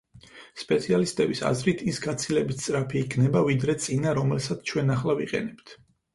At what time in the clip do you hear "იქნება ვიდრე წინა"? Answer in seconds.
3.07-4.17